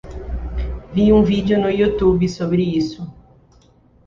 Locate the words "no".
1.61-1.69